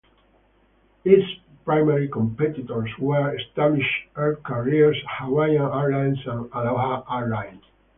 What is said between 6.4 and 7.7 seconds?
Aloha Airlines.